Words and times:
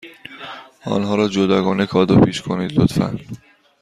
آنها 0.85 1.15
را 1.15 1.27
جداگانه 1.27 1.85
کادو 1.85 2.21
پیچ 2.21 2.41
کنید، 2.43 2.79
لطفا. 2.79 3.19